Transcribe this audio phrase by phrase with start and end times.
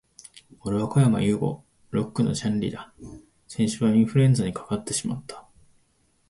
[0.61, 1.63] 俺はこやまゆうご。
[1.91, 2.91] Lock のジャンリだ。
[3.47, 5.45] 先週はインフルエンザにかかってしまった、、、